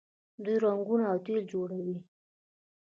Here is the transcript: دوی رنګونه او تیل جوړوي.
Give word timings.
دوی 0.43 0.55
رنګونه 0.65 1.03
او 1.11 1.17
تیل 1.25 1.39
جوړوي. 1.51 1.97